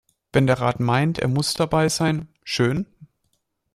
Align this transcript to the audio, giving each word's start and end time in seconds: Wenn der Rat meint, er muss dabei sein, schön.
Wenn 0.33 0.47
der 0.47 0.59
Rat 0.59 0.79
meint, 0.79 1.19
er 1.19 1.27
muss 1.27 1.53
dabei 1.53 1.87
sein, 1.87 2.27
schön. 2.43 2.87